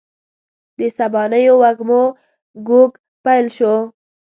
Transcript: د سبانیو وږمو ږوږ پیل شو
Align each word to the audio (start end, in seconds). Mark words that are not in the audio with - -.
د 0.77 0.79
سبانیو 0.97 1.53
وږمو 1.61 2.03
ږوږ 2.67 2.91
پیل 3.23 3.45
شو 3.55 3.73